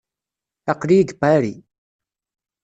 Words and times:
Aql-iyi 0.71 1.03
deg 1.03 1.11
Paris. 1.21 1.59